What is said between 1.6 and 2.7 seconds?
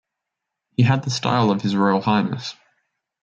His Royal Highness.